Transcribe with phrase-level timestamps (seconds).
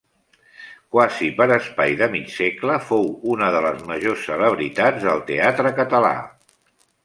[0.95, 6.15] Quasi per espai de mig segle fou una de les majors celebritats del Teatre Català.